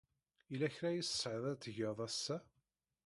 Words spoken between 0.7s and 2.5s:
kra ay tesɛiḍ ad tgeḍ ass-a?